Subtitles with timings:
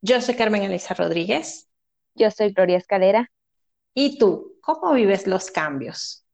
[0.00, 1.68] Yo soy Carmen Elisa Rodríguez.
[2.14, 3.32] Yo soy Gloria Escalera.
[3.94, 6.24] ¿Y tú, cómo vives los cambios?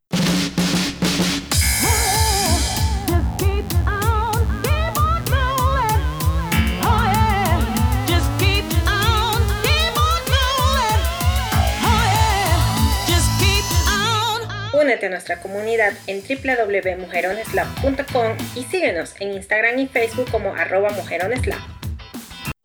[14.74, 21.83] Únete a nuestra comunidad en www.mujeroneslab.com y síguenos en Instagram y Facebook como arroba mujeroneslab.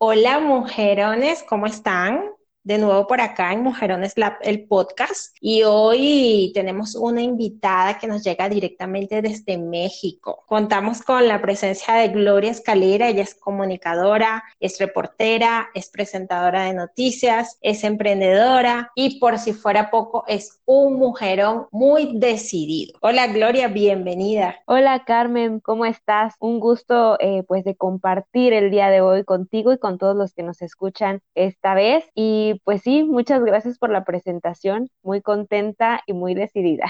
[0.02, 2.22] Hola mujerones, ¿cómo están?
[2.62, 5.34] De nuevo por acá en Mujerones Lab, el podcast.
[5.40, 10.44] Y hoy tenemos una invitada que nos llega directamente desde México.
[10.46, 13.08] Contamos con la presencia de Gloria Escalera.
[13.08, 19.90] Ella es comunicadora, es reportera, es presentadora de noticias, es emprendedora y por si fuera
[19.90, 22.98] poco, es un mujerón muy decidido.
[23.00, 24.56] Hola Gloria, bienvenida.
[24.66, 26.34] Hola Carmen, ¿cómo estás?
[26.38, 30.34] Un gusto eh, pues de compartir el día de hoy contigo y con todos los
[30.34, 32.04] que nos escuchan esta vez.
[32.14, 36.86] Y pues sí, muchas gracias por la presentación, muy contenta y muy decidida.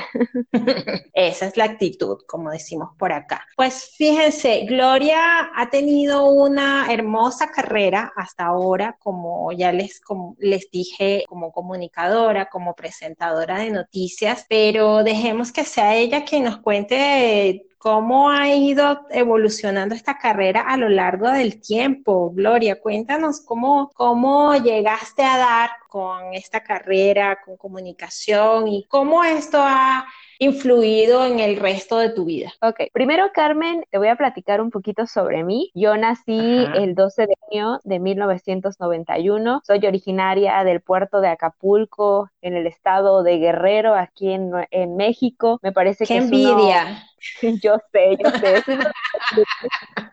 [1.15, 3.47] Esa es la actitud, como decimos por acá.
[3.57, 10.01] Pues fíjense, Gloria ha tenido una hermosa carrera hasta ahora, como ya les,
[10.39, 16.59] les dije, como comunicadora, como presentadora de noticias, pero dejemos que sea ella quien nos
[16.59, 22.31] cuente ¿Cómo ha ido evolucionando esta carrera a lo largo del tiempo?
[22.31, 29.63] Gloria, cuéntanos cómo, cómo llegaste a dar con esta carrera, con comunicación y cómo esto
[29.63, 30.07] ha
[30.39, 32.53] influido en el resto de tu vida?
[32.63, 35.71] Ok, primero Carmen, te voy a platicar un poquito sobre mí.
[35.75, 42.57] Yo nací el 12 de junio de 1991, soy originaria del puerto de Acapulco, en
[42.57, 45.61] el estado de Guerrero, aquí en, en México.
[45.63, 47.07] Me parece que envidia!
[47.63, 48.91] Yo sé, yo sé, es uno de
[49.37, 49.47] los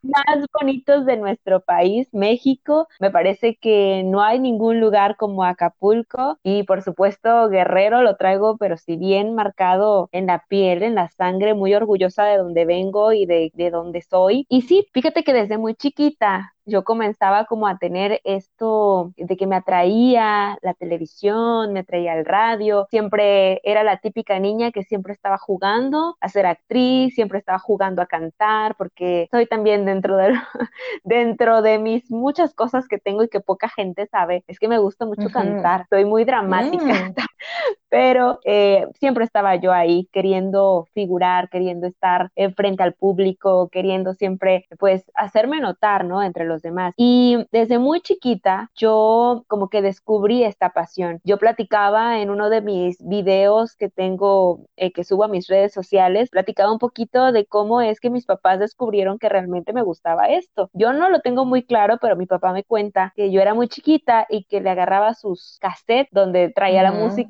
[0.03, 2.87] más bonitos de nuestro país, México.
[2.99, 8.57] Me parece que no hay ningún lugar como Acapulco y por supuesto Guerrero lo traigo,
[8.57, 13.13] pero si bien marcado en la piel, en la sangre, muy orgullosa de donde vengo
[13.13, 14.45] y de, de donde soy.
[14.49, 19.47] Y sí, fíjate que desde muy chiquita yo comenzaba como a tener esto de que
[19.47, 25.13] me atraía la televisión, me atraía el radio, siempre era la típica niña que siempre
[25.13, 30.33] estaba jugando a ser actriz, siempre estaba jugando a cantar, porque soy también dentro de,
[31.03, 34.77] dentro de mis muchas cosas que tengo y que poca gente sabe, es que me
[34.77, 37.13] gusta mucho cantar, soy muy dramática, mm.
[37.89, 44.65] pero eh, siempre estaba yo ahí queriendo figurar, queriendo estar frente al público, queriendo siempre
[44.79, 46.21] pues hacerme notar, ¿no?
[46.23, 46.93] Entre los demás.
[46.97, 51.19] Y desde muy chiquita yo como que descubrí esta pasión.
[51.23, 55.73] Yo platicaba en uno de mis videos que tengo, eh, que subo a mis redes
[55.73, 60.27] sociales, platicaba un poquito de cómo es que mis papás descubrieron que realmente me gustaba
[60.27, 60.69] esto.
[60.73, 63.67] Yo no lo tengo muy claro, pero mi papá me cuenta que yo era muy
[63.67, 67.26] chiquita y que le agarraba sus cassettes donde traía la música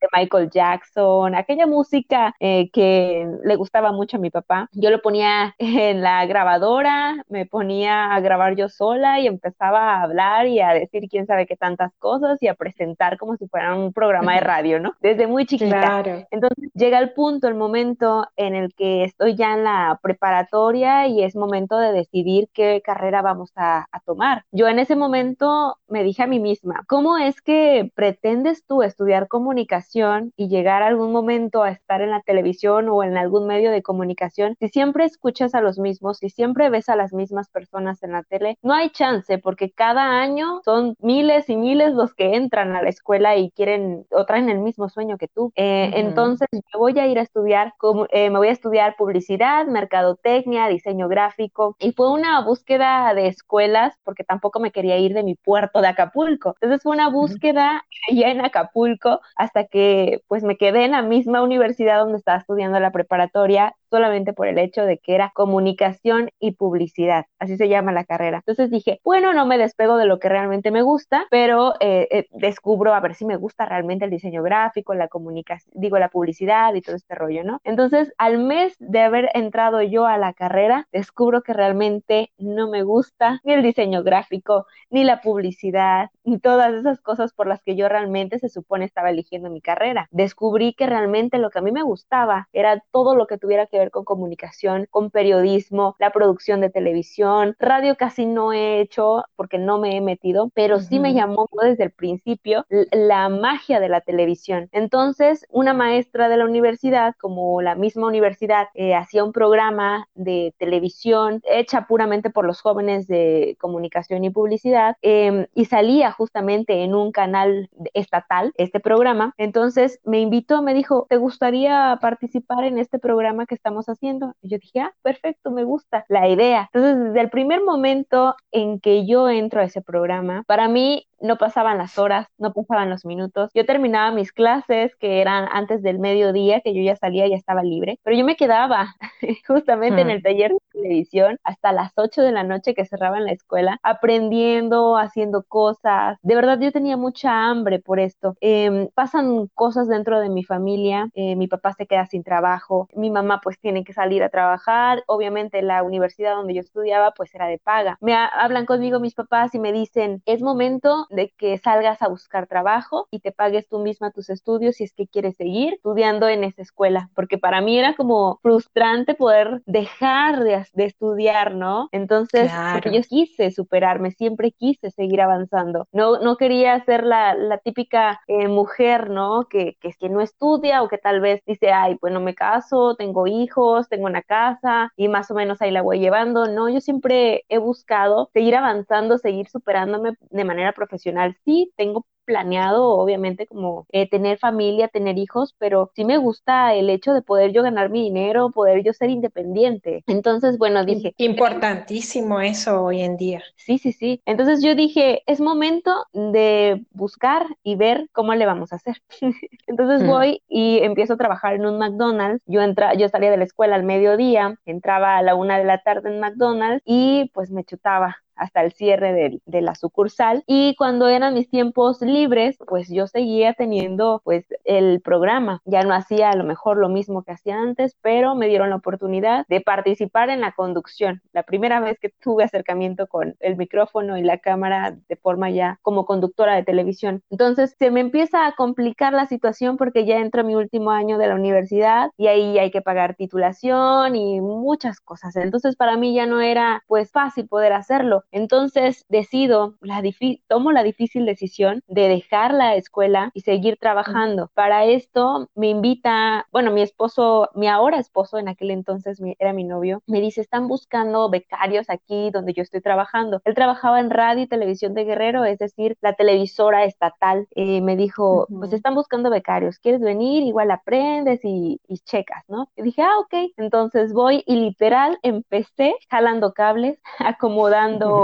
[0.00, 4.68] de Michael Jackson, aquella música eh, que le gustaba mucho a mi papá.
[4.72, 10.02] Yo lo ponía en la grabadora, me ponía a grabar yo sola y empezaba a
[10.02, 13.74] hablar y a decir quién sabe qué tantas cosas y a presentar como si fuera
[13.74, 14.92] un programa de radio, ¿no?
[15.00, 15.80] Desde muy chiquita.
[15.80, 16.26] Claro.
[16.30, 21.22] Entonces llega el punto, el momento en el que estoy ya en la preparatoria y
[21.22, 24.44] es momento de decidir qué carrera vamos a, a tomar.
[24.52, 29.28] Yo en ese momento me dije a mí misma, ¿cómo es que pretendes tú estudiar
[29.34, 33.82] comunicación y llegar algún momento a estar en la televisión o en algún medio de
[33.82, 38.12] comunicación si siempre escuchas a los mismos, si siempre ves a las mismas personas en
[38.12, 38.56] la tele?
[38.62, 42.88] no hay chance porque cada año son miles y miles los que entran a la
[42.88, 45.52] escuela y quieren o traen el mismo sueño que tú.
[45.56, 47.74] Eh, entonces yo voy a ir a estudiar,
[48.10, 53.98] eh, me voy a estudiar publicidad, mercadotecnia, diseño gráfico y fue una búsqueda de escuelas
[54.04, 56.54] porque tampoco me quería ir de mi puerto de Acapulco.
[56.60, 61.42] Entonces fue una búsqueda allá en Acapulco hasta que pues me quedé en la misma
[61.42, 66.50] universidad donde estaba estudiando la preparatoria solamente por el hecho de que era comunicación y
[66.56, 68.38] publicidad, así se llama la carrera.
[68.38, 72.26] Entonces dije, bueno, no me despego de lo que realmente me gusta, pero eh, eh,
[72.32, 76.74] descubro a ver si me gusta realmente el diseño gráfico, la comunicación, digo, la publicidad
[76.74, 77.60] y todo este rollo, ¿no?
[77.62, 82.82] Entonces, al mes de haber entrado yo a la carrera, descubro que realmente no me
[82.82, 87.76] gusta ni el diseño gráfico, ni la publicidad, ni todas esas cosas por las que
[87.76, 90.08] yo realmente se supone estaba eligiendo mi carrera.
[90.10, 93.78] Descubrí que realmente lo que a mí me gustaba era todo lo que tuviera que
[93.78, 97.54] ver ver con comunicación, con periodismo, la producción de televisión.
[97.58, 101.84] Radio casi no he hecho porque no me he metido, pero sí me llamó desde
[101.84, 104.68] el principio la magia de la televisión.
[104.72, 110.54] Entonces, una maestra de la universidad, como la misma universidad, eh, hacía un programa de
[110.58, 116.94] televisión hecha puramente por los jóvenes de comunicación y publicidad em, y salía justamente en
[116.94, 119.34] un canal estatal este programa.
[119.38, 124.34] Entonces me invitó, me dijo, ¿te gustaría participar en este programa que estamos haciendo?
[124.42, 126.70] Y yo dije, ah, perfecto, me gusta la idea.
[126.72, 131.38] Entonces, desde el primer momento en que yo entro a ese programa, para mí no
[131.38, 133.50] pasaban las horas, no pasaban los minutos.
[133.54, 137.62] Yo terminaba mis clases, que eran antes del mediodía, que yo ya salía, ya estaba
[137.62, 138.94] libre, pero yo me quedaba
[139.46, 143.78] justamente en el taller televisión hasta las 8 de la noche que cerraban la escuela,
[143.82, 146.18] aprendiendo, haciendo cosas.
[146.22, 148.34] De verdad, yo tenía mucha hambre por esto.
[148.40, 153.10] Em, pasan cosas dentro de mi familia, eh, mi papá se queda sin trabajo, mi
[153.10, 157.46] mamá pues tiene que salir a trabajar, obviamente la universidad donde yo estudiaba pues era
[157.46, 157.96] de paga.
[158.00, 162.46] Me hablan conmigo mis papás y me dicen, es momento de que salgas a buscar
[162.46, 166.44] trabajo y te pagues tú misma tus estudios si es que quieres seguir estudiando en
[166.44, 171.88] esa escuela, porque para mí era como frustrante poder dejar de, estudiar, ¿no?
[171.92, 175.86] Entonces, porque yo quise superarme, siempre quise seguir avanzando.
[175.92, 179.46] No, no quería ser la, la típica eh, mujer, ¿no?
[179.48, 182.96] Que, que, que no estudia o que tal vez dice, ay, pues no me caso,
[182.96, 186.46] tengo hijos, tengo una casa y más o menos ahí la voy llevando.
[186.46, 192.88] No, yo siempre he buscado seguir avanzando, seguir superándome de manera profesional Sí, tengo planeado,
[192.88, 197.52] obviamente, como eh, tener familia, tener hijos, pero sí me gusta el hecho de poder
[197.52, 200.02] yo ganar mi dinero, poder yo ser independiente.
[200.06, 201.14] Entonces, bueno, dije.
[201.18, 203.42] Importantísimo eso hoy en día.
[203.56, 204.22] Sí, sí, sí.
[204.26, 209.02] Entonces yo dije, es momento de buscar y ver cómo le vamos a hacer.
[209.66, 210.06] Entonces mm.
[210.06, 212.42] voy y empiezo a trabajar en un McDonald's.
[212.46, 215.78] Yo, entra, yo salía de la escuela al mediodía, entraba a la una de la
[215.78, 220.42] tarde en McDonald's y pues me chutaba hasta el cierre de, la sucursal.
[220.46, 225.62] Y cuando eran mis tiempos libres pues yo seguía teniendo pues el programa.
[225.64, 228.76] Ya no hacía a lo mejor lo mismo que hacía antes pero me dieron la
[228.76, 231.22] oportunidad de participar en la conducción.
[231.32, 235.78] La primera vez que tuve acercamiento con el micrófono y la cámara de forma ya
[235.82, 237.22] como conductora de televisión.
[237.30, 241.18] Entonces se me empieza a complicar la situación porque ya entro a mi último año
[241.18, 245.36] de la universidad y ahí hay que pagar titulación y muchas cosas.
[245.36, 250.02] Entonces para mí ya no era pues fácil poder hacerlo entonces decido, la
[250.48, 254.50] tomo la difícil decisión de dejar la escuela y seguir trabajando.
[254.54, 259.62] Para esto me invita, bueno, mi esposo, mi ahora esposo, en aquel entonces era mi
[259.62, 263.40] novio, me dice, están buscando becarios aquí donde yo estoy trabajando.
[263.44, 267.46] Él trabajaba en radio y televisión de Guerrero, es decir, la televisora estatal.
[267.54, 270.42] Eh, me dijo, pues están buscando becarios, ¿quieres venir?
[270.42, 272.68] Igual aprendes y, y checas, ¿no?
[272.76, 273.52] Y dije, ah, ok.
[273.58, 278.23] Entonces voy y literal empecé jalando cables, acomodando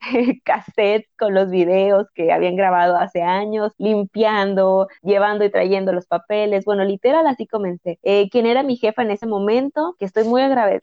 [0.44, 6.64] cassettes con los videos que habían grabado hace años, limpiando, llevando y trayendo los papeles.
[6.64, 7.98] Bueno, literal así comencé.
[8.02, 10.42] Eh, quien era mi jefa en ese momento, que estoy muy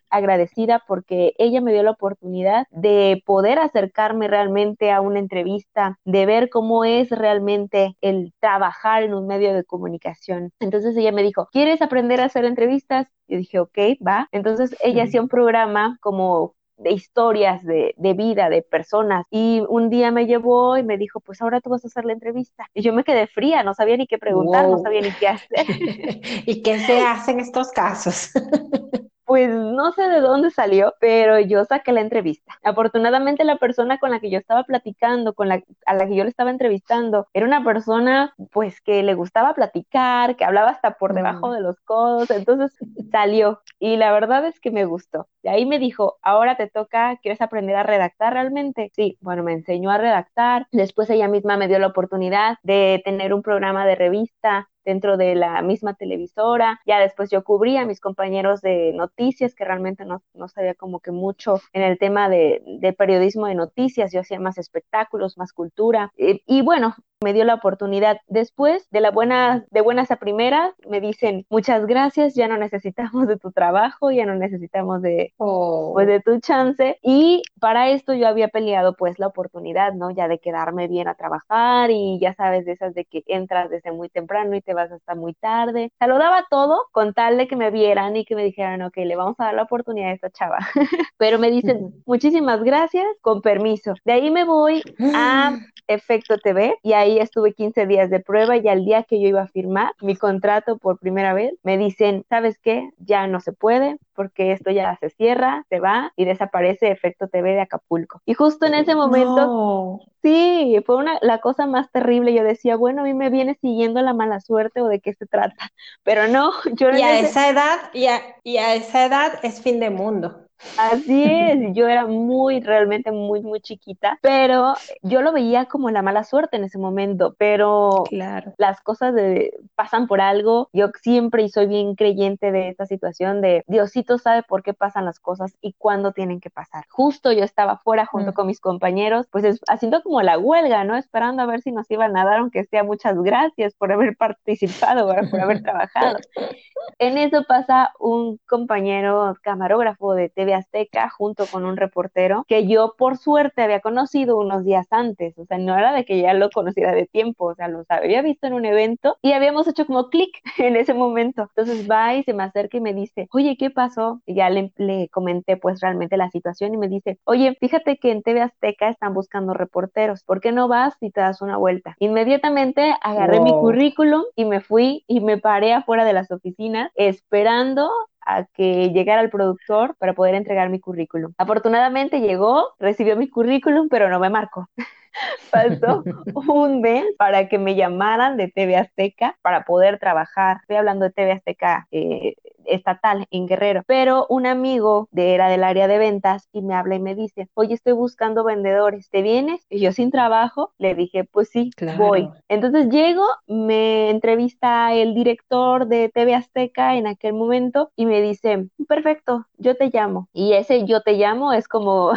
[0.10, 6.25] agradecida porque ella me dio la oportunidad de poder acercarme realmente a una entrevista, de
[6.25, 10.51] ver cómo es realmente el trabajar en un medio de comunicación.
[10.59, 13.07] Entonces ella me dijo, ¿quieres aprender a hacer entrevistas?
[13.27, 14.27] Yo dije, ok, va.
[14.31, 19.25] Entonces ella hacía un programa como de historias de, de, vida, de personas.
[19.30, 22.14] Y un día me llevó y me dijo, pues ahora tú vas a hacer la
[22.14, 22.68] entrevista.
[22.74, 25.66] Y yo me quedé fría, no sabía ni qué preguntar, no sabía ni qué hacer.
[26.46, 28.31] ¿Y qué se hace en estos casos?
[29.33, 32.53] Pues no sé de dónde salió, pero yo saqué la entrevista.
[32.62, 36.24] Afortunadamente la persona con la que yo estaba platicando, con la a la que yo
[36.24, 41.16] le estaba entrevistando, era una persona pues que le gustaba platicar, que hablaba hasta por
[41.16, 42.78] debajo de los codos, entonces
[43.11, 45.28] salió y la verdad es que me gustó.
[45.42, 48.92] Y ahí me dijo, ahora te toca, ¿quieres aprender a redactar realmente?
[48.94, 50.68] Sí, bueno, me enseñó a redactar.
[50.71, 55.35] Después ella misma me dio la oportunidad de tener un programa de revista dentro de
[55.35, 56.80] la misma televisora.
[56.85, 60.99] Ya después yo cubría a mis compañeros de noticias, que realmente no, no sabía como
[60.99, 64.11] que mucho en el tema de, de periodismo de noticias.
[64.11, 66.11] Yo hacía más espectáculos, más cultura.
[66.18, 68.18] y bueno, me dio la oportunidad.
[68.27, 73.27] Después de la buena, de buenas a primeras, me dicen muchas gracias, ya no necesitamos
[73.27, 75.92] de tu trabajo, ya no necesitamos de, oh.
[75.94, 76.99] pues, de tu chance.
[77.01, 80.11] Y para esto yo había peleado pues la oportunidad, ¿no?
[80.11, 83.92] Ya de quedarme bien a trabajar y ya sabes de esas de que entras desde
[83.92, 85.92] muy temprano y te vas hasta muy tarde.
[85.99, 89.35] Saludaba todo con tal de que me vieran y que me dijeran, ok, le vamos
[89.39, 90.59] a dar la oportunidad a esta chava.
[91.18, 93.94] Pero me dicen muchísimas gracias, con permiso.
[94.03, 94.83] De ahí me voy
[95.15, 99.22] a Efecto TV y ahí Ahí estuve 15 días de prueba y al día que
[99.22, 102.90] yo iba a firmar mi contrato por primera vez, me dicen, ¿sabes qué?
[102.98, 107.52] Ya no se puede porque esto ya se cierra, se va y desaparece Efecto TV
[107.54, 108.22] de Acapulco.
[108.26, 112.34] Y justo en ese momento, sí, fue una, la cosa más terrible.
[112.34, 115.28] Yo decía, bueno, a mí me viene siguiendo la mala suerte o de qué se
[115.28, 115.56] trata.
[116.04, 116.90] Pero no, yo...
[116.90, 118.08] Y a esa edad, y
[118.44, 120.43] y a esa edad es fin de mundo.
[120.78, 126.02] Así es, yo era muy, realmente muy, muy chiquita, pero yo lo veía como la
[126.02, 128.54] mala suerte en ese momento, pero claro.
[128.57, 133.42] las cosas de, pasan por algo, yo siempre y soy bien creyente de esta situación
[133.42, 136.86] de Diosito sabe por qué pasan las cosas y cuándo tienen que pasar.
[136.90, 138.33] Justo yo estaba fuera junto mm.
[138.33, 140.95] con mis compañeros, pues haciendo como la huelga, ¿no?
[140.95, 145.07] Esperando a ver si nos iban a dar, aunque sea muchas gracias por haber participado,
[145.07, 146.18] por haber trabajado.
[147.00, 152.95] En eso pasa un compañero camarógrafo de TV Azteca junto con un reportero que yo
[152.97, 156.50] por suerte había conocido unos días antes, o sea, no era de que ya lo
[156.50, 160.09] conociera de tiempo, o sea, los había visto en un evento y habíamos hecho como
[160.09, 161.44] clic en ese momento.
[161.56, 164.21] Entonces va y se me acerca y me dice, oye, ¿qué pasó?
[164.26, 164.71] Y ya le,
[165.12, 169.14] comenté pues realmente la situación y me dice, oye, fíjate que en TV Azteca están
[169.14, 171.95] buscando reporteros, ¿por qué no vas y te das una vuelta?
[172.00, 177.90] Inmediatamente agarré mi currículum y me fui y me paré afuera de las oficinas esperando
[178.25, 181.33] a que llegara el productor para poder entregar mi currículum.
[181.37, 184.69] Afortunadamente llegó, recibió mi currículum, pero no me marcó.
[185.51, 186.03] Pasó
[186.47, 190.57] un mes para que me llamaran de TV Azteca para poder trabajar.
[190.61, 192.35] Estoy hablando de TV Azteca eh,
[192.66, 196.96] estatal en Guerrero, pero un amigo de, era del área de ventas y me habla
[196.96, 199.66] y me dice, oye, estoy buscando vendedores, ¿te vienes?
[199.70, 202.30] Y yo sin trabajo le dije, pues sí, voy.
[202.48, 208.68] Entonces llego, me entrevista el director de TV Azteca en aquel momento y me dice,
[208.88, 210.30] perfecto, yo te llamo.
[210.34, 212.14] Y ese yo te llamo es como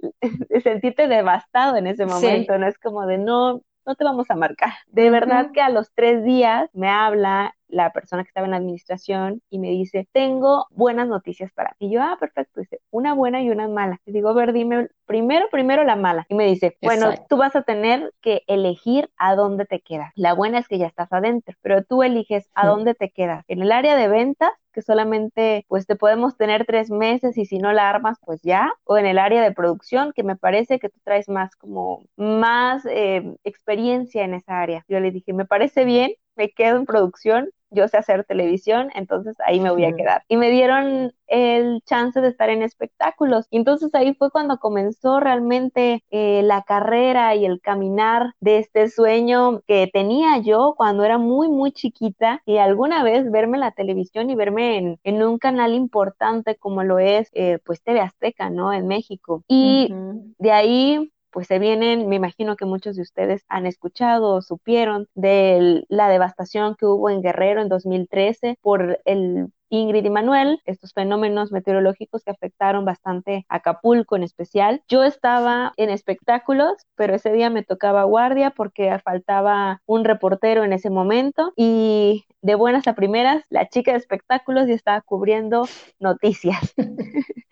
[0.62, 4.72] sentirte devastado en ese momento, no es como de no, no te vamos a marcar.
[4.88, 8.58] De verdad que a los tres días me habla la persona que estaba en la
[8.58, 11.86] administración y me dice, tengo buenas noticias para ti.
[11.86, 14.00] Y yo, ah, perfecto, dice, una buena y una mala.
[14.04, 16.26] Y digo, a ver, dime primero, primero la mala.
[16.28, 20.12] Y me dice, bueno, tú vas a tener que elegir a dónde te quedas.
[20.14, 23.44] La buena es que ya estás adentro, pero tú eliges a dónde te quedas.
[23.48, 27.58] En el área de ventas, que solamente pues te podemos tener tres meses y si
[27.58, 30.88] no la armas pues ya, o en el área de producción que me parece que
[30.88, 34.84] tú traes más como más eh, experiencia en esa área.
[34.88, 39.36] Yo le dije, me parece bien, me quedo en producción, yo sé hacer televisión, entonces
[39.46, 40.24] ahí me voy a quedar.
[40.28, 43.46] Y me dieron el chance de estar en espectáculos.
[43.50, 48.88] Y entonces ahí fue cuando comenzó realmente eh, la carrera y el caminar de este
[48.88, 53.72] sueño que tenía yo cuando era muy, muy chiquita y alguna vez verme en la
[53.72, 58.50] televisión y verme en, en un canal importante como lo es eh, pues TV Azteca,
[58.50, 58.72] ¿no?
[58.72, 59.44] En México.
[59.48, 59.92] Y
[60.38, 65.08] de ahí pues se vienen, me imagino que muchos de ustedes han escuchado o supieron
[65.14, 70.92] de la devastación que hubo en Guerrero en 2013 por el Ingrid y Manuel, estos
[70.92, 74.82] fenómenos meteorológicos que afectaron bastante a Acapulco en especial.
[74.88, 80.72] Yo estaba en espectáculos, pero ese día me tocaba guardia porque faltaba un reportero en
[80.72, 85.66] ese momento y de buenas a primeras, la chica de espectáculos ya estaba cubriendo
[86.00, 86.74] noticias.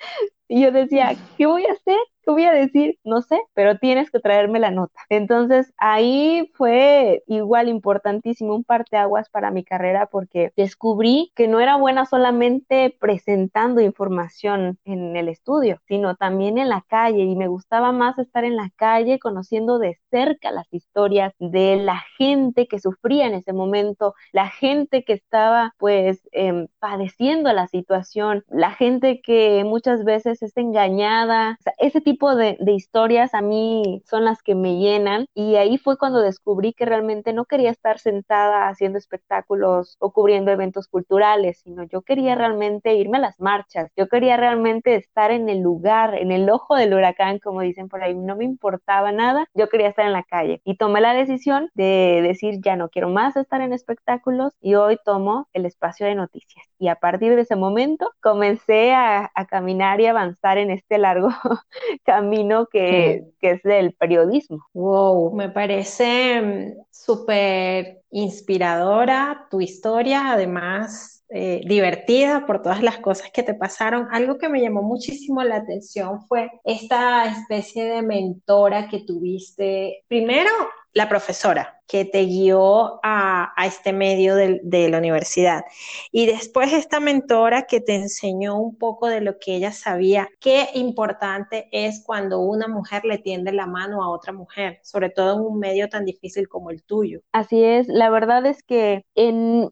[0.48, 1.98] y yo decía, ¿qué voy a hacer?
[2.32, 2.98] Voy a decir?
[3.04, 5.00] No sé, pero tienes que traerme la nota.
[5.08, 11.76] Entonces ahí fue igual importantísimo un parteaguas para mi carrera porque descubrí que no era
[11.76, 17.92] buena solamente presentando información en el estudio, sino también en la calle y me gustaba
[17.92, 23.26] más estar en la calle conociendo de cerca las historias de la gente que sufría
[23.26, 29.64] en ese momento, la gente que estaba pues em, padeciendo la situación, la gente que
[29.64, 34.54] muchas veces es engañada, o sea, ese tipo de, historias a mí son las que
[34.54, 39.96] me llenan y ahí fue cuando descubrí que realmente no quería estar sentada haciendo espectáculos
[40.00, 44.96] o cubriendo eventos culturales, sino yo quería realmente irme a las marchas, yo quería realmente
[44.96, 48.44] estar en el lugar, en el ojo del huracán, como dicen por ahí, no me
[48.44, 50.60] importaba nada, yo quería estar en la calle.
[50.64, 54.98] Y tomé la decisión de decir ya no quiero más estar en espectáculos y hoy
[55.04, 56.66] tomo el espacio de noticias.
[56.78, 61.28] Y a partir de ese momento comencé a, a caminar y avanzar en este largo
[62.08, 64.64] camino que, es del periodismo.
[64.72, 73.30] Wow, me parece mm, súper inspiradora tu historia, además eh, divertida por todas las cosas
[73.30, 74.08] que te pasaron.
[74.10, 80.02] Algo que me llamó muchísimo la atención fue esta especie de mentora que tuviste.
[80.08, 80.50] Primero,
[80.92, 85.64] la profesora que te guió a, este medio de, la universidad.
[86.12, 90.68] Y después esta mentora que te enseñó un poco de lo que ella sabía, qué
[90.74, 95.40] importante es cuando una mujer le tiende la mano a otra mujer, sobre todo en
[95.40, 97.20] un medio tan difícil como el tuyo.
[97.32, 99.04] Así es, la verdad es que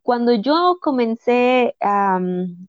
[0.03, 2.19] cuando yo comencé a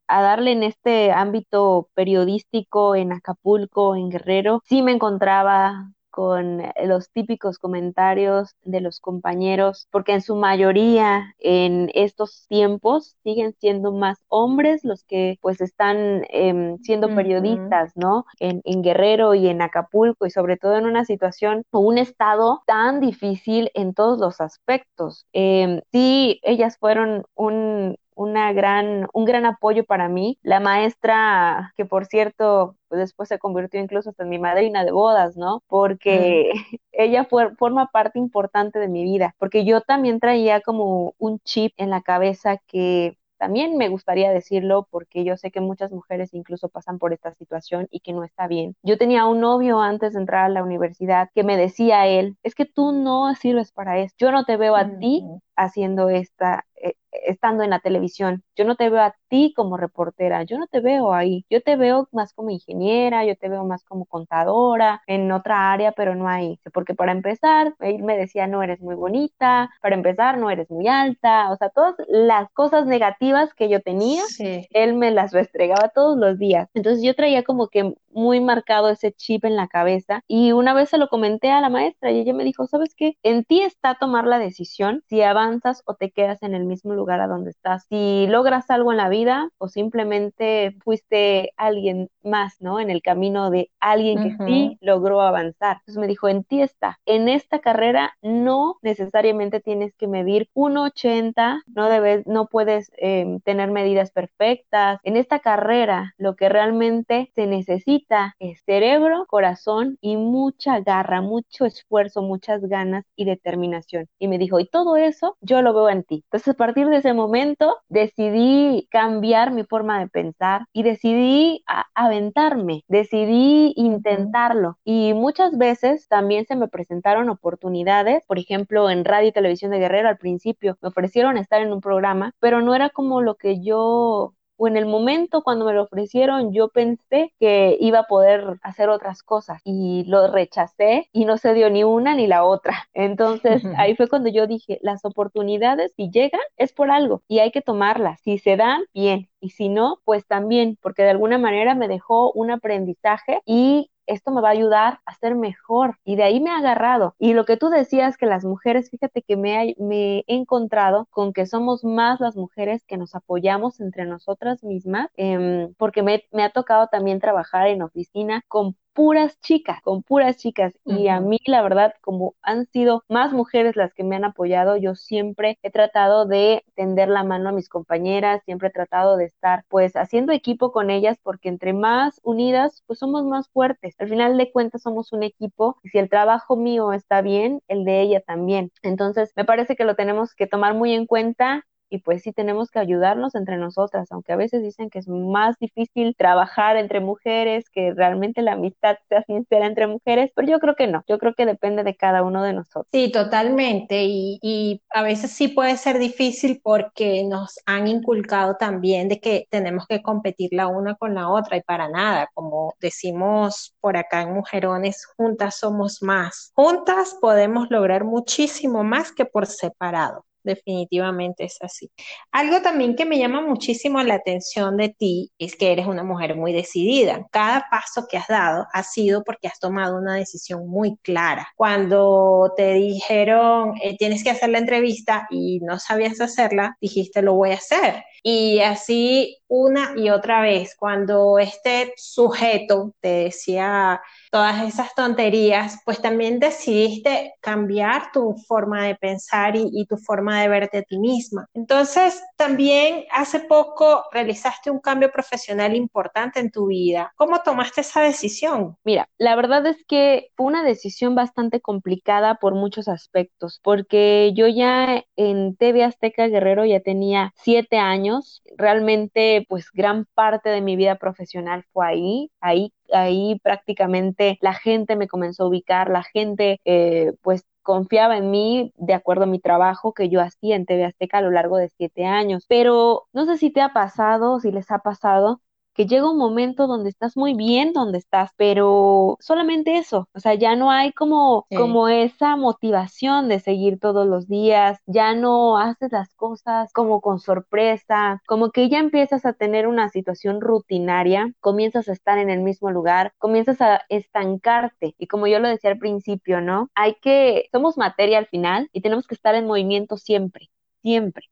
[0.09, 7.11] darle en este ámbito periodístico en Acapulco, en Guerrero, sí me encontraba con eh, los
[7.11, 14.17] típicos comentarios de los compañeros, porque en su mayoría en estos tiempos siguen siendo más
[14.27, 18.25] hombres los que pues están em, siendo periodistas, ¿no?
[18.39, 22.99] En, Guerrero y en Acapulco y sobre todo en una situación o un estado tan
[22.99, 25.27] difícil en todos los aspectos.
[25.33, 30.37] Em, sí, ellas fueron un, una gran, un gran apoyo para mí.
[30.41, 34.91] La maestra, que por cierto, pues después se convirtió incluso hasta en mi madrina de
[34.91, 35.63] bodas, ¿no?
[35.67, 36.51] Porque
[36.91, 41.73] ella fue, forma parte importante de mi vida, porque yo también traía como un chip
[41.77, 46.69] en la cabeza que también me gustaría decirlo porque yo sé que muchas mujeres incluso
[46.69, 48.75] pasan por esta situación y que no está bien.
[48.83, 52.37] Yo tenía un novio antes de entrar a la universidad que me decía a él,
[52.43, 55.23] es que tú no sirves para esto, yo no te veo a ti
[55.55, 56.93] haciendo esta, eh,
[57.25, 58.43] estando en la televisión.
[58.55, 61.45] Yo no te veo a ti como reportera, yo no te veo ahí.
[61.49, 65.91] Yo te veo más como ingeniera, yo te veo más como contadora, en otra área,
[65.91, 66.59] pero no ahí.
[66.73, 70.87] Porque para empezar, él me decía, no eres muy bonita, para empezar, no eres muy
[70.87, 74.23] alta, o sea, todas las cosas negativas que yo tenía,
[74.71, 76.69] él me las restregaba todos los días.
[76.73, 80.89] Entonces yo traía como que muy marcado ese chip en la cabeza y una vez
[80.89, 83.15] se lo comenté a la maestra y ella me dijo, ¿sabes qué?
[83.23, 87.06] En ti está tomar la decisión si avanzas o te quedas en el mismo lugar
[87.13, 92.79] a donde estás, si logras algo en la vida o simplemente fuiste alguien más, ¿no?
[92.79, 95.77] En el camino de alguien que sí logró avanzar.
[95.79, 96.99] Entonces me dijo, en ti está.
[97.05, 103.71] En esta carrera no necesariamente tienes que medir 1,80, no debes, no puedes em, tener
[103.71, 104.99] medidas perfectas.
[105.03, 111.65] En esta carrera lo que realmente se necesita es cerebro, corazón y mucha garra, mucho
[111.65, 114.07] esfuerzo, muchas ganas y determinación.
[114.19, 116.23] Y me dijo, y todo eso yo lo veo en ti.
[116.25, 121.63] Entonces a partir de ese momento decidí cambiar mi forma de pensar y decidí
[121.95, 124.77] aventarme, decidí intentarlo.
[124.83, 129.79] Y muchas veces también se me presentaron oportunidades, por ejemplo, en radio y televisión de
[129.79, 133.61] Guerrero al principio me ofrecieron estar en un programa, pero no era como lo que
[133.61, 138.57] yo o en el momento cuando me lo ofrecieron yo pensé que iba a poder
[138.61, 142.87] hacer otras cosas y lo rechacé y no se dio ni una ni la otra.
[142.93, 147.51] Entonces ahí fue cuando yo dije, las oportunidades si llegan es por algo y hay
[147.51, 148.19] que tomarlas.
[148.21, 149.29] Si se dan, bien.
[149.39, 154.31] Y si no, pues también, porque de alguna manera me dejó un aprendizaje y esto
[154.31, 155.97] me va a ayudar a ser mejor.
[156.03, 157.15] Y de ahí me ha agarrado.
[157.19, 161.45] Y lo que tú decías que las mujeres, fíjate que me, he encontrado con que
[161.45, 166.49] somos más las mujeres que nos apoyamos entre nosotras mismas, em, porque me, me ha
[166.51, 170.73] tocado también trabajar en oficina con puras chicas, con puras chicas.
[170.83, 174.75] Y a mí, la verdad, como han sido más mujeres las que me han apoyado,
[174.75, 179.25] yo siempre he tratado de tender la mano a mis compañeras, siempre he tratado de
[179.25, 183.93] estar pues haciendo equipo con ellas porque entre más unidas, pues somos más fuertes.
[183.99, 187.85] Al final de cuentas somos un equipo y si el trabajo mío está bien, el
[187.85, 188.71] de ella también.
[188.81, 192.69] Entonces, me parece que lo tenemos que tomar muy en cuenta y pues sí tenemos
[192.69, 197.69] que ayudarnos entre nosotras, aunque a veces dicen que es más difícil trabajar entre mujeres,
[197.69, 201.33] que realmente la amistad sea sincera entre mujeres, pero yo creo que no, yo creo
[201.33, 202.87] que depende de cada uno de nosotros.
[202.91, 209.07] Sí, totalmente, y, y a veces sí puede ser difícil porque nos han inculcado también
[209.07, 213.75] de que tenemos que competir la una con la otra y para nada, como decimos
[213.79, 220.25] por acá en Mujerones, juntas somos más, juntas podemos lograr muchísimo más que por separado
[220.47, 221.91] definitivamente es así.
[222.31, 226.35] Algo también que me llama muchísimo la atención de ti es que eres una mujer
[226.35, 227.27] muy decidida.
[227.31, 231.49] Cada paso que has dado ha sido porque has tomado una decisión muy clara.
[231.55, 237.35] Cuando te dijeron eh, tienes que hacer la entrevista y no sabías hacerla, dijiste lo
[237.35, 238.03] voy a hacer.
[238.23, 246.01] Y así una y otra vez, cuando este sujeto te decía todas esas tonterías, pues
[246.01, 251.47] también decidiste cambiar tu forma de pensar y, tu forma de verte a ti misma.
[251.53, 257.13] Entonces, también hace poco realizaste un cambio profesional importante en tu vida.
[257.15, 258.75] ¿Cómo tomaste esa decisión?
[258.83, 264.47] Mira, la verdad es que fue una decisión bastante complicada por muchos aspectos, porque yo
[264.47, 270.75] ya en TV Azteca Guerrero ya tenía siete años, realmente pues gran parte de mi
[270.75, 276.59] vida profesional fue ahí, ahí ahí prácticamente la gente me comenzó a ubicar, la gente
[276.65, 280.85] eh, pues confiaba en mí de acuerdo a mi trabajo que yo hacía en TV
[280.85, 282.45] Azteca a lo largo de siete años.
[282.47, 285.41] Pero no sé si te ha pasado, si les ha pasado,
[285.77, 290.33] que llega un momento donde estás muy bien donde estás, pero solamente eso, o sea,
[290.33, 295.91] ya no hay como, como esa motivación de seguir todos los días, ya no haces
[295.91, 301.87] las cosas como con sorpresa, como que ya empiezas a tener una situación rutinaria, comienzas
[301.89, 305.77] a estar en el mismo lugar, comienzas a estancarte y como yo lo decía al
[305.77, 306.69] principio, ¿no?
[306.73, 310.49] Hay que, somos materia al final y tenemos que estar en movimiento siempre,
[310.81, 311.27] siempre.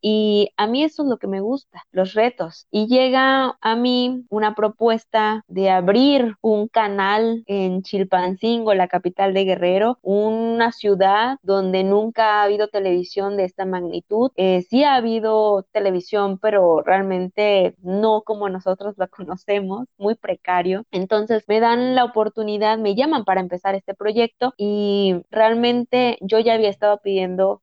[0.00, 2.66] Y a mí eso es lo que me gusta, los retos.
[2.70, 9.44] Y llega a mí una propuesta de abrir un canal en Chilpancingo, la capital de
[9.44, 14.30] Guerrero, una ciudad donde nunca ha habido televisión de esta magnitud.
[14.36, 20.84] Eh, sí ha habido televisión, pero realmente no como nosotros la conocemos, muy precario.
[20.90, 26.54] Entonces me dan la oportunidad, me llaman para empezar este proyecto y realmente yo ya
[26.54, 27.62] había estado pidiendo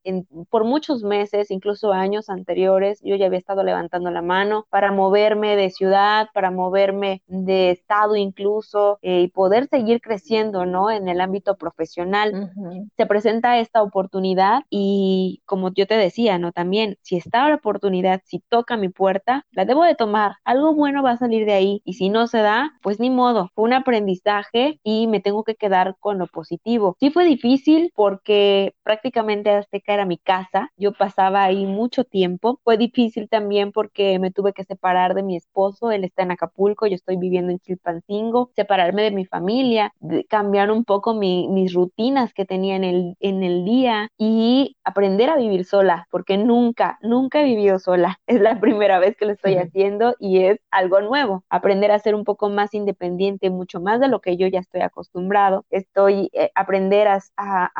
[0.49, 5.55] por muchos meses, incluso años, anteriores, yo ya había estado levantando la mano para moverme
[5.55, 10.91] de ciudad, para moverme de estado incluso eh, y poder seguir creciendo, ¿no?
[10.91, 12.51] En el ámbito profesional.
[12.97, 16.51] Se presenta esta oportunidad y como yo te decía, ¿no?
[16.51, 20.35] También, si está la oportunidad, si toca mi puerta, la debo de tomar.
[20.43, 23.51] Algo bueno va a salir de ahí y si no se da, pues ni modo.
[23.55, 26.95] Fue un aprendizaje y me tengo que quedar con lo positivo.
[26.99, 30.71] Sí fue difícil porque prácticamente Azteca era mi casa.
[30.77, 32.61] Yo pasaba ahí mucho tiempo tiempo.
[32.63, 36.87] Fue difícil también porque me tuve que separar de mi esposo, él está en Acapulco,
[36.87, 39.93] yo estoy viviendo en Chilpancingo, separarme de mi familia,
[40.29, 45.35] cambiar un poco mis rutinas que tenía en el, en el día y aprender a
[45.35, 48.17] vivir sola, porque nunca, nunca he vivido sola.
[48.35, 51.43] Es la primera vez que lo estoy haciendo y es algo nuevo.
[51.49, 54.81] Aprender a ser un poco más independiente, mucho más de lo que yo ya estoy
[54.81, 55.65] acostumbrado.
[55.69, 57.71] Estoy, eh, aprender a, a,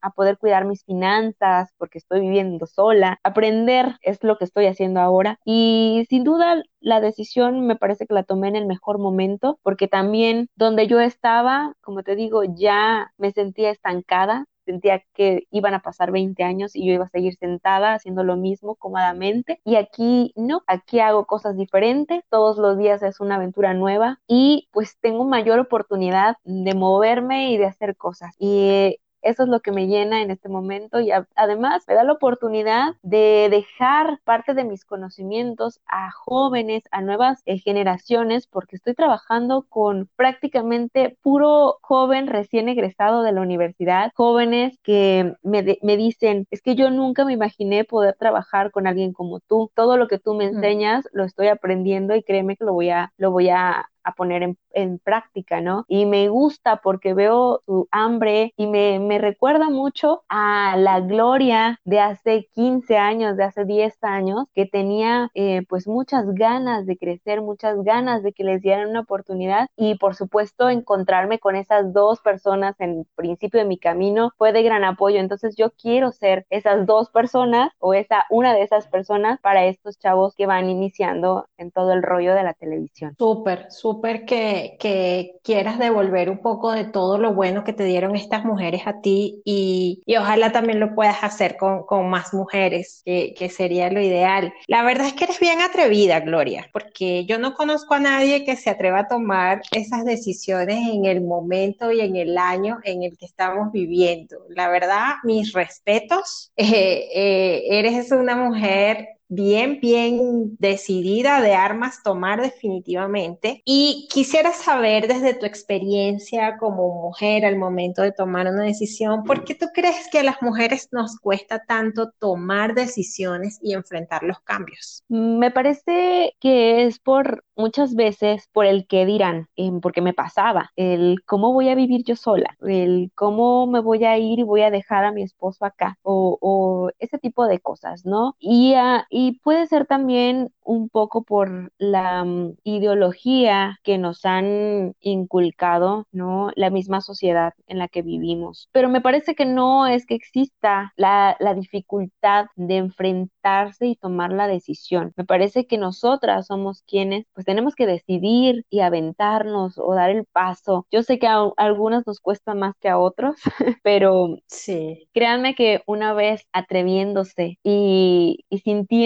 [0.00, 3.18] a poder cuidar mis finanzas porque estoy viviendo sola.
[3.24, 5.38] Aprender es lo que estoy haciendo ahora.
[5.44, 9.88] Y sin duda la decisión me parece que la tomé en el mejor momento, porque
[9.88, 15.80] también donde yo estaba, como te digo, ya me sentía estancada, sentía que iban a
[15.80, 19.60] pasar 20 años y yo iba a seguir sentada haciendo lo mismo cómodamente.
[19.64, 24.68] Y aquí no, aquí hago cosas diferentes, todos los días es una aventura nueva y
[24.72, 28.34] pues tengo mayor oportunidad de moverme y de hacer cosas.
[28.38, 32.12] Y eso es lo que me llena en este momento y además me da la
[32.12, 38.94] oportunidad de dejar parte de mis conocimientos a jóvenes, a nuevas eh, generaciones, porque estoy
[38.94, 46.46] trabajando con prácticamente puro joven recién egresado de la universidad, jóvenes que me, me dicen,
[46.50, 50.18] es que yo nunca me imaginé poder trabajar con alguien como tú, todo lo que
[50.18, 53.90] tú me enseñas lo estoy aprendiendo y créeme que lo voy a, lo voy a
[54.06, 55.84] a poner en, práctica, ¿no?
[55.88, 61.80] Y me gusta porque veo su hambre y me, me recuerda mucho a la gloria
[61.84, 66.96] de hace 15 años, de hace 10 años, que tenía eh, pues muchas ganas de
[66.96, 71.92] crecer, muchas ganas de que les dieran una oportunidad y por supuesto encontrarme con esas
[71.92, 75.18] dos personas en principio de mi camino fue de gran apoyo.
[75.18, 79.98] Entonces yo quiero ser esas dos personas o esa una de esas personas para estos
[79.98, 83.16] chavos que van iniciando en todo el rollo de la televisión.
[83.18, 88.44] Súper, súper que, quieras devolver un poco de todo lo bueno que te dieron estas
[88.44, 93.90] mujeres a ti y, ojalá también lo puedas hacer con, más mujeres, que, que, sería
[93.90, 94.52] lo ideal.
[94.66, 98.56] La verdad es que eres bien atrevida, Gloria, porque yo no conozco a nadie que
[98.56, 103.16] se atreva a tomar esas decisiones en el momento y en el año en el
[103.16, 104.38] que estamos viviendo.
[104.48, 106.52] La verdad, mis respetos.
[106.76, 113.62] Eh, eh, eres una mujer bien, bien decidida de armas tomar definitivamente.
[113.64, 119.44] Y quisiera saber desde tu experiencia como mujer al momento de tomar una decisión, ¿por
[119.44, 124.40] qué tú crees que a las mujeres nos cuesta tanto tomar decisiones y enfrentar los
[124.40, 125.02] cambios?
[125.08, 130.70] Me parece que es por muchas veces por el que dirán, em, porque me pasaba,
[130.76, 134.62] el cómo voy a vivir yo sola, el cómo me voy a ir y voy
[134.62, 138.36] a dejar a mi esposo acá, o, o ese tipo de cosas, ¿no?
[138.38, 144.94] Y, uh, y puede ser también un poco por la mm, ideología que nos han
[145.00, 146.50] inculcado, ¿no?
[146.54, 148.68] La misma sociedad en la que vivimos.
[148.72, 154.32] Pero me parece que no es que exista la, la dificultad de enfrentarse y tomar
[154.32, 155.14] la decisión.
[155.16, 160.26] Me parece que nosotras somos quienes pues tenemos que decidir y aventarnos o dar el
[160.26, 160.86] paso.
[160.90, 163.36] Yo sé que a, algunas nos cuesta más que a otros,
[163.82, 165.08] pero sí.
[165.14, 169.05] créanme que una vez atreviéndose y, y sintiendo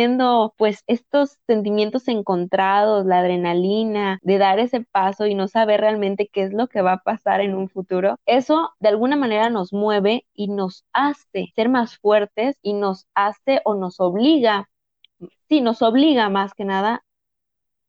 [0.57, 6.43] pues estos sentimientos encontrados, la adrenalina, de dar ese paso y no saber realmente qué
[6.43, 10.27] es lo que va a pasar en un futuro, eso de alguna manera nos mueve
[10.35, 14.69] y nos hace ser más fuertes y nos hace o nos obliga,
[15.49, 17.05] sí, nos obliga más que nada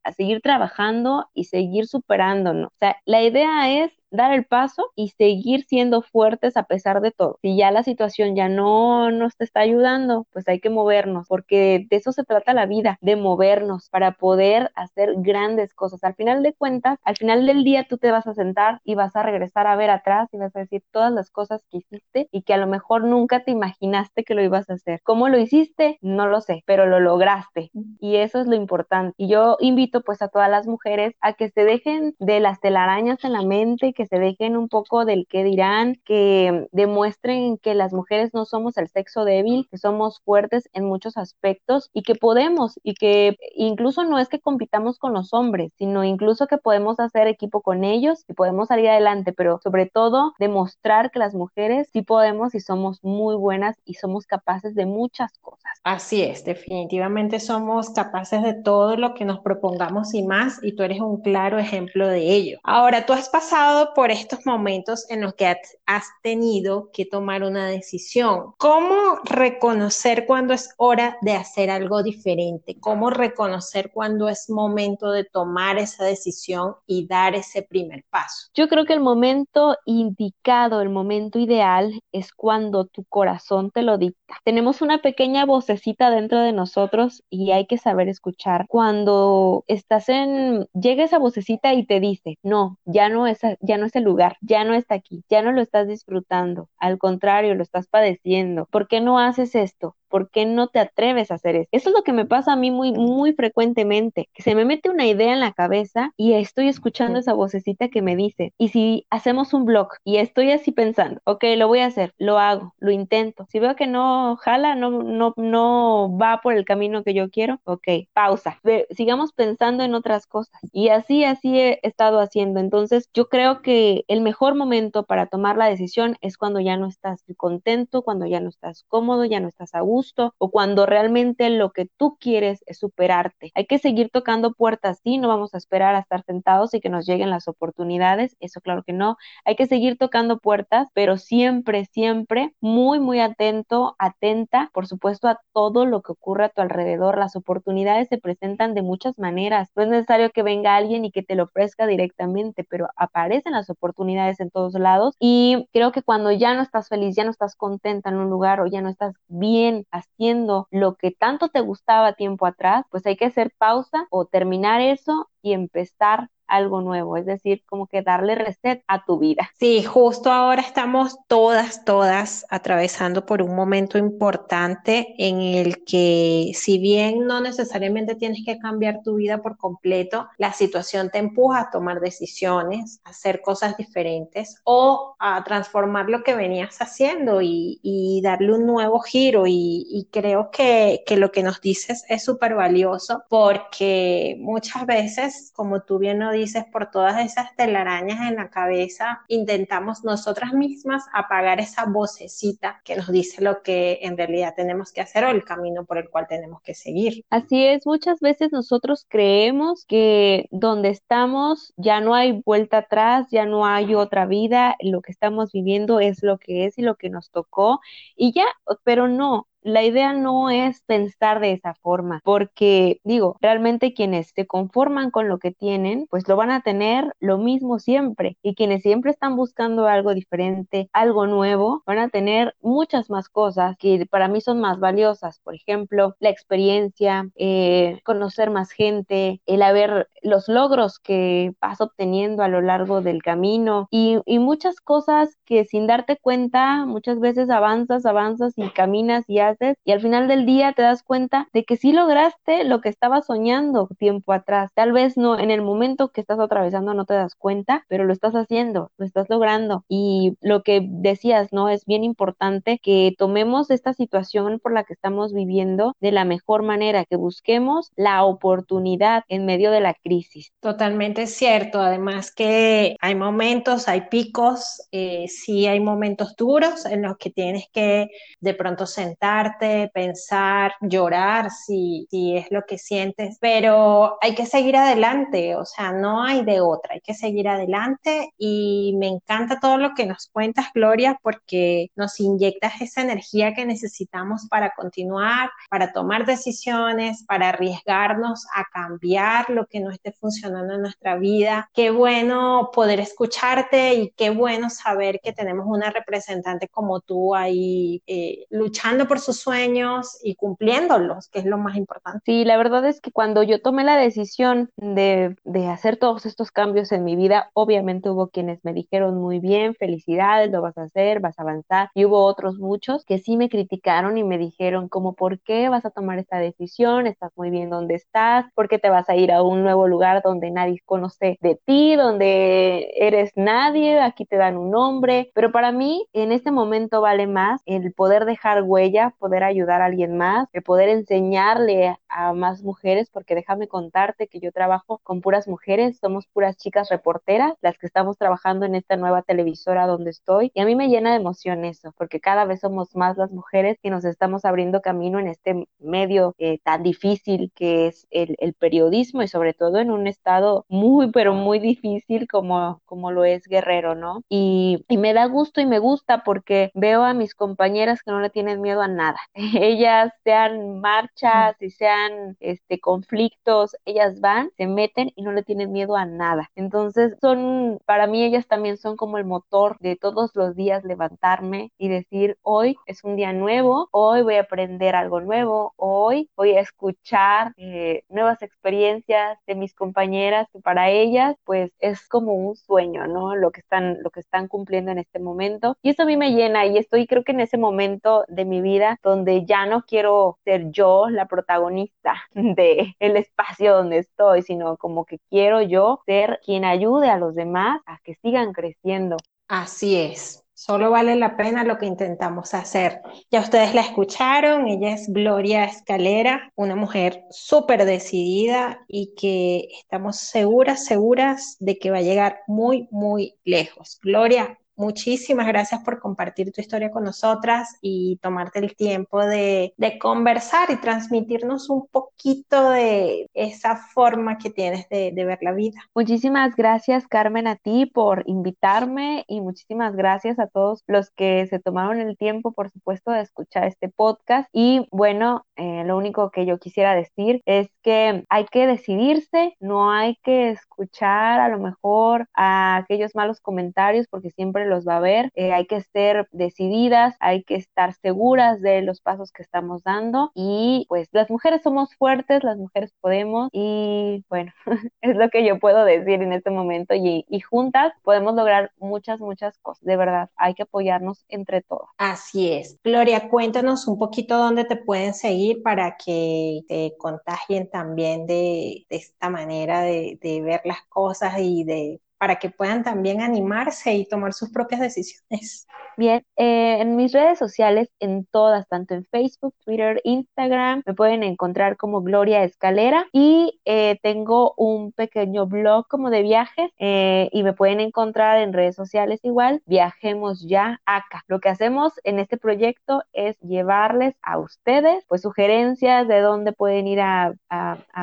[0.04, 2.72] a seguir trabajando y seguir superándonos.
[2.72, 7.12] O sea, la idea es dar el paso y seguir siendo fuertes a pesar de
[7.12, 7.40] todo.
[7.42, 11.86] Si ya la situación ya no nos te está ayudando, pues hay que movernos, porque
[11.90, 16.04] de eso se trata la vida, de movernos para poder hacer grandes cosas.
[16.04, 19.16] Al final de cuentas, al final del día tú te vas a sentar y vas
[19.16, 22.44] a regresar a ver atrás y vas a decir todas las cosas que hiciste y
[22.44, 25.02] que a lo mejor nunca te imaginaste que lo ibas a hacer.
[25.04, 25.98] ¿Cómo lo hiciste?
[26.02, 29.14] No lo sé, pero lo lograste y eso es lo importante.
[29.18, 33.24] Y yo invito pues a todas las mujeres a que se dejen de las telarañas
[33.24, 37.94] en la mente, que se dejen un poco del que dirán, que demuestren que las
[37.94, 42.80] mujeres no somos el sexo débil, que somos fuertes en muchos aspectos y que podemos
[42.84, 47.28] y que incluso no es que compitamos con los hombres, sino incluso que podemos hacer
[47.28, 52.02] equipo con ellos y podemos salir adelante, pero sobre todo demostrar que las mujeres sí
[52.02, 55.62] podemos y somos muy buenas y somos capaces de muchas cosas.
[55.84, 60.84] Así es, definitivamente somos capaces de todo lo que nos propongamos y más y tú
[60.84, 62.60] eres un claro ejemplo de ello.
[62.64, 67.68] Ahora, tú has pasado por estos momentos en los que has tenido que tomar una
[67.68, 68.54] decisión.
[68.58, 72.78] ¿Cómo reconocer cuando es hora de hacer algo diferente?
[72.80, 78.50] ¿Cómo reconocer cuando es momento de tomar esa decisión y dar ese primer paso?
[78.54, 83.98] Yo creo que el momento indicado, el momento ideal es cuando tu corazón te lo
[83.98, 84.36] dicta.
[84.44, 88.66] Tenemos una pequeña vocecita dentro de nosotros y hay que saber escuchar.
[88.68, 93.81] Cuando estás en, llega esa vocecita y te dice, no, ya no es, ya no
[93.86, 97.64] es el lugar, ya no está aquí, ya no lo estás disfrutando, al contrario, lo
[97.64, 98.66] estás padeciendo.
[98.68, 99.96] ¿Por qué no haces esto?
[100.12, 101.70] ¿Por qué no te atreves a hacer eso?
[101.72, 104.90] Eso es lo que me pasa a mí muy, muy frecuentemente, que se me mete
[104.90, 109.08] una idea en la cabeza y estoy escuchando esa vocecita que me dice, y si
[109.10, 112.92] hacemos un blog y estoy así pensando, ok, lo voy a hacer, lo hago, lo
[112.92, 113.46] intento.
[113.50, 117.62] Si veo que no jala, no, no, no va por el camino que yo quiero,
[117.64, 118.60] ok, pausa.
[118.92, 120.60] sigamos pensando en otras cosas.
[120.74, 122.60] Y así, así he estado haciendo.
[122.60, 126.88] Entonces, yo creo que el mejor momento para tomar la decisión es cuando ya no
[126.88, 130.01] estás contento, cuando ya no estás cómodo, ya no estás a gusto
[130.38, 133.52] o cuando realmente lo que tú quieres es superarte.
[133.56, 136.90] Hay que seguir tocando puertas, sí, no vamos a esperar a estar sentados y que
[136.90, 139.18] nos lleguen las oportunidades, eso claro que no.
[139.46, 145.40] Hay que seguir tocando puertas, pero siempre, siempre muy, muy atento, atenta, por supuesto, a
[145.54, 147.18] todo lo que ocurre a tu alrededor.
[147.18, 149.70] Las oportunidades se presentan de muchas maneras.
[149.76, 153.70] No es necesario que venga alguien y que te lo ofrezca directamente, pero aparecen las
[153.70, 157.56] oportunidades en todos lados y creo que cuando ya no estás feliz, ya no estás
[157.56, 162.14] contenta en un lugar o ya no estás bien haciendo lo que tanto te gustaba
[162.14, 167.26] tiempo atrás, pues hay que hacer pausa o terminar eso y empezar algo nuevo, es
[167.26, 169.50] decir, como que darle reset a tu vida.
[169.58, 176.78] Sí, justo ahora estamos todas, todas atravesando por un momento importante en el que si
[176.78, 181.70] bien no necesariamente tienes que cambiar tu vida por completo, la situación te empuja a
[181.72, 187.80] tomar decisiones, a hacer cosas diferentes o a transformar lo que venías haciendo y,
[188.24, 189.46] darle un nuevo giro.
[189.48, 195.82] Y, creo que, que lo que nos dices es súper valioso porque muchas veces, como
[195.82, 196.41] tú bien lo dices,
[196.72, 203.12] por todas esas telarañas en la cabeza, intentamos nosotras mismas apagar esa vocecita que nos
[203.12, 206.62] dice lo que en realidad tenemos que hacer o el camino por el cual tenemos
[206.62, 207.24] que seguir.
[207.30, 213.46] Así es, muchas veces nosotros creemos que donde estamos ya no hay vuelta atrás, ya
[213.46, 217.10] no hay otra vida, lo que estamos viviendo es lo que es y lo que
[217.10, 217.80] nos tocó
[218.16, 218.46] y ya,
[218.84, 224.48] pero no, la idea no es pensar de esa forma, porque digo, realmente quienes se
[224.48, 228.38] conforman con lo que tienen, pues lo van a tener lo mismo siempre.
[228.42, 233.76] Y quienes siempre están buscando algo diferente, algo nuevo, van a tener muchas más cosas
[233.78, 235.40] que para mí son más valiosas.
[235.44, 242.44] Por ejemplo, la experiencia, eh, conocer más gente, el haber los logros que vas obteniendo
[242.44, 247.50] a lo largo del camino y, y muchas cosas que sin darte cuenta, muchas veces
[247.50, 249.40] avanzas, avanzas y caminas y
[249.84, 253.26] y al final del día te das cuenta de que sí lograste lo que estabas
[253.26, 254.72] soñando tiempo atrás.
[254.74, 258.14] Tal vez no en el momento que estás atravesando no te das cuenta, pero lo
[258.14, 259.84] estás haciendo, lo estás logrando.
[259.88, 261.70] Y lo que decías, ¿no?
[261.70, 266.64] Es bien importante que tomemos esta situación por la que estamos viviendo de la mejor
[266.64, 270.52] manera, que busquemos la oportunidad en medio de la crisis.
[270.60, 271.82] Totalmente cierto.
[271.82, 277.66] Además que hay momentos, hay picos, eh, sí hay momentos duros en los que tienes
[277.72, 278.10] que
[278.40, 284.46] de pronto sentar escucharte, pensar, llorar si, si es lo que sientes, pero hay que
[284.46, 289.60] seguir adelante, o sea, no hay de otra, hay que seguir adelante y me encanta
[289.60, 295.50] todo lo que nos cuentas, Gloria, porque nos inyectas esa energía que necesitamos para continuar,
[295.70, 301.70] para tomar decisiones, para arriesgarnos a cambiar lo que no esté funcionando en nuestra vida.
[301.74, 308.02] Qué bueno poder escucharte y qué bueno saber que tenemos una representante como tú ahí
[308.08, 312.20] eh, luchando por sus sueños y cumpliéndolos, que es lo más importante.
[312.26, 316.52] Sí, la verdad es que cuando yo tomé la decisión de, de hacer todos estos
[316.52, 320.84] cambios en mi vida, obviamente hubo quienes me dijeron muy bien, felicidades, lo vas a
[320.84, 324.90] hacer, vas a avanzar, y hubo otros muchos que sí me criticaron y me dijeron
[324.90, 327.08] como, ¿por qué vas a tomar esta decisión?
[327.08, 330.22] Estás muy bien donde estás, ¿por qué te vas a ir a un nuevo lugar
[330.24, 335.72] donde nadie conoce de ti, donde eres nadie, aquí te dan un nombre, pero para
[335.72, 340.50] mí en este momento vale más el poder dejar huella, poder ayudar a alguien más,
[340.52, 346.00] el poder enseñarle a más mujeres, porque déjame contarte que yo trabajo con puras mujeres,
[346.02, 350.62] somos puras chicas reporteras, las que estamos trabajando en esta nueva televisora donde estoy, y
[350.62, 353.92] a mí me llena de emoción eso, porque cada vez somos más las mujeres que
[353.92, 359.22] nos estamos abriendo camino en este medio eh, tan difícil que es el, el, periodismo
[359.22, 363.96] y sobre todo en un estado muy, pero muy difícil como, como lo es Guerrero,
[363.96, 364.24] ¿no?
[364.30, 368.20] Y, y me da gusto y me gusta porque veo a mis compañeras que no
[368.20, 369.11] le tienen miedo a nada.
[369.34, 375.72] Ellas sean marchas y sean este, conflictos, ellas van, se meten y no le tienen
[375.72, 376.50] miedo a nada.
[376.56, 381.72] Entonces son, para mí ellas también son como el motor de todos los días levantarme
[381.78, 386.52] y decir, hoy es un día nuevo, hoy voy a aprender algo nuevo, hoy voy
[386.56, 392.56] a escuchar eh, nuevas experiencias de mis compañeras que para ellas pues es como un
[392.56, 393.36] sueño, ¿no?
[393.36, 395.78] Lo que están, lo que están cumpliendo en este momento.
[395.82, 398.62] Y eso a mí me llena y estoy creo que en ese momento de mi
[398.62, 404.78] vida donde ya no quiero ser yo la protagonista de el espacio donde estoy, sino
[404.78, 409.18] como que quiero yo ser quien ayude a los demás a que sigan creciendo.
[409.48, 410.44] Así es.
[410.54, 413.02] Solo vale la pena lo que intentamos hacer.
[413.32, 420.18] Ya ustedes la escucharon, ella es Gloria Escalera, una mujer súper decidida y que estamos
[420.18, 423.98] seguras, seguras de que va a llegar muy, muy lejos.
[424.04, 430.72] Gloria, Muchísimas gracias por compartir tu historia con nosotras y tomarte el tiempo de, conversar
[430.72, 435.80] y transmitirnos un poquito de esa forma que tienes de, ver la vida.
[435.94, 441.60] Muchísimas gracias, Carmen, a ti por invitarme y muchísimas gracias a todos los que se
[441.60, 444.50] tomaron el tiempo, por supuesto, de escuchar este podcast.
[444.52, 449.92] Y bueno, eh, lo único que yo quisiera decir es que hay que decidirse, no
[449.92, 455.00] hay que escuchar a lo mejor a aquellos malos comentarios porque siempre los va a
[455.00, 455.30] ver.
[455.36, 460.32] Eh, hay que ser decididas, hay que estar seguras de los pasos que estamos dando
[460.36, 464.52] y pues las mujeres somos fuertes, las mujeres podemos y bueno,
[465.02, 469.20] es lo que yo puedo decir en este momento y, y juntas podemos lograr muchas,
[469.20, 469.84] muchas cosas.
[469.84, 471.90] De verdad, hay que apoyarnos entre todos.
[471.98, 472.78] Así es.
[472.84, 478.96] Gloria, cuéntanos un poquito dónde te pueden seguir para que te contagien también de, de
[478.96, 484.06] esta manera de, de ver las cosas y de para que puedan también animarse y
[484.06, 485.66] tomar sus propias decisiones.
[485.98, 491.24] Bien, eh, en mis redes sociales, en todas, tanto en Facebook, Twitter, Instagram, me pueden
[491.24, 497.42] encontrar como Gloria Escalera y eh, tengo un pequeño blog como de viajes eh, y
[497.42, 501.24] me pueden encontrar en redes sociales igual, Viajemos ya acá.
[501.28, 506.86] Lo que hacemos en este proyecto es llevarles a ustedes pues sugerencias de dónde pueden
[506.86, 507.34] ir a,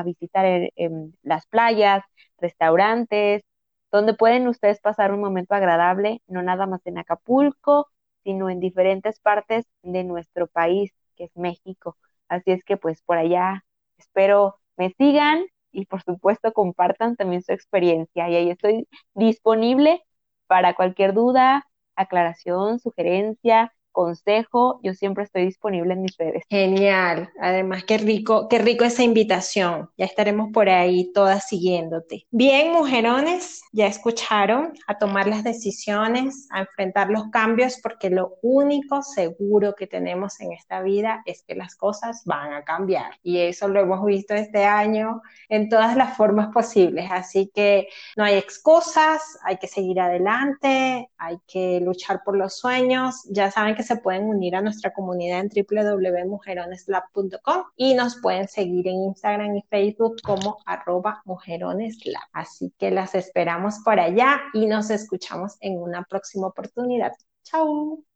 [0.05, 0.45] visitar
[1.23, 2.03] las playas,
[2.41, 3.45] restaurantes,
[3.91, 7.89] donde pueden ustedes pasar un momento agradable, no nada más en Acapulco,
[8.25, 11.97] sino en diferentes partes de nuestro país, que es México.
[12.29, 13.65] Así es que pues por allá
[13.97, 18.29] espero me sigan y por supuesto compartan también su experiencia.
[18.29, 20.03] Y ahí estoy disponible
[20.47, 26.45] para cualquier duda, aclaración, sugerencia, consejo, yo siempre estoy disponible en mis redes.
[26.49, 29.91] Genial, además qué rico, qué rico esa invitación.
[29.97, 32.27] Ya estaremos por ahí todas siguiéndote.
[32.31, 39.03] Bien, mujerones, ya escucharon a tomar las decisiones, a enfrentar los cambios, porque lo único
[39.03, 43.13] seguro que tenemos en esta vida es que las cosas van a cambiar.
[43.23, 47.11] Y eso lo hemos visto este año en todas las formas posibles.
[47.11, 53.25] Así que no hay excusas, hay que seguir adelante, hay que luchar por los sueños.
[53.31, 58.89] Ya saben que se pueden unir a nuestra comunidad en www.mujeroneslab.com y nos pueden seguir
[58.89, 62.25] en Instagram y Facebook como arroba mujeroneslab.
[62.33, 67.13] Así que las esperamos por allá y nos escuchamos en una próxima oportunidad.
[67.45, 68.08] Chao.